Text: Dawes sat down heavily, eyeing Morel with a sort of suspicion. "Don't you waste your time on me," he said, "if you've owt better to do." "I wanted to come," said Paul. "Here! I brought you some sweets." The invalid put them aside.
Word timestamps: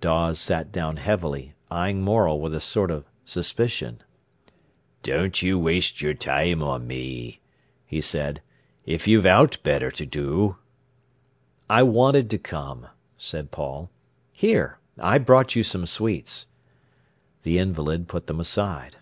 Dawes 0.00 0.40
sat 0.40 0.72
down 0.72 0.96
heavily, 0.96 1.54
eyeing 1.70 2.02
Morel 2.02 2.40
with 2.40 2.52
a 2.56 2.60
sort 2.60 2.90
of 2.90 3.04
suspicion. 3.24 4.02
"Don't 5.04 5.42
you 5.42 5.60
waste 5.60 6.02
your 6.02 6.12
time 6.12 6.60
on 6.60 6.88
me," 6.88 7.38
he 7.86 8.00
said, 8.00 8.42
"if 8.84 9.06
you've 9.06 9.24
owt 9.26 9.58
better 9.62 9.92
to 9.92 10.04
do." 10.04 10.56
"I 11.70 11.84
wanted 11.84 12.30
to 12.30 12.36
come," 12.38 12.88
said 13.16 13.52
Paul. 13.52 13.88
"Here! 14.32 14.80
I 14.98 15.18
brought 15.18 15.54
you 15.54 15.62
some 15.62 15.86
sweets." 15.86 16.48
The 17.44 17.58
invalid 17.60 18.08
put 18.08 18.26
them 18.26 18.40
aside. 18.40 18.96